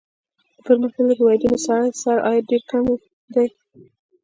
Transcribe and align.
د 0.55 0.57
پرمختیايي 0.65 1.13
هېوادونو 1.19 1.57
سړي 1.65 1.89
سر 2.01 2.17
عاید 2.25 2.43
ډېر 2.51 2.61
کم 2.71 2.83
دی. 3.35 3.47